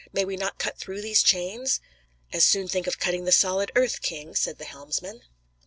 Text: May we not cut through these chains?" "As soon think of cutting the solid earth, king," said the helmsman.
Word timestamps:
May 0.11 0.25
we 0.25 0.35
not 0.35 0.57
cut 0.57 0.79
through 0.79 1.03
these 1.03 1.21
chains?" 1.21 1.79
"As 2.33 2.43
soon 2.43 2.67
think 2.67 2.87
of 2.87 2.97
cutting 2.97 3.25
the 3.25 3.31
solid 3.31 3.71
earth, 3.75 4.01
king," 4.01 4.33
said 4.33 4.57
the 4.57 4.65
helmsman. 4.65 5.21